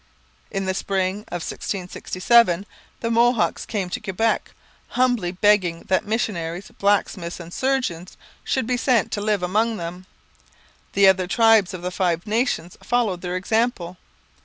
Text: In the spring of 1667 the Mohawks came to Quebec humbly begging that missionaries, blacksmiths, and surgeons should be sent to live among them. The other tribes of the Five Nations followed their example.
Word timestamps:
In 0.49 0.65
the 0.65 0.73
spring 0.73 1.25
of 1.27 1.45
1667 1.45 2.65
the 3.01 3.11
Mohawks 3.11 3.67
came 3.67 3.87
to 3.91 3.99
Quebec 3.99 4.49
humbly 4.87 5.31
begging 5.31 5.83
that 5.89 6.07
missionaries, 6.07 6.71
blacksmiths, 6.79 7.39
and 7.39 7.53
surgeons 7.53 8.17
should 8.43 8.65
be 8.65 8.77
sent 8.77 9.11
to 9.11 9.21
live 9.21 9.43
among 9.43 9.77
them. 9.77 10.07
The 10.93 11.07
other 11.07 11.27
tribes 11.27 11.71
of 11.75 11.83
the 11.83 11.91
Five 11.91 12.25
Nations 12.25 12.77
followed 12.81 13.21
their 13.21 13.35
example. 13.35 13.97